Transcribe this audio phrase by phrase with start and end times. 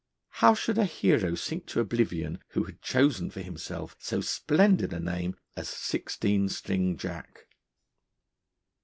[0.39, 4.99] How should a hero sink to oblivion who had chosen for himself so splendid a
[4.99, 7.45] name as Sixteen String Jack?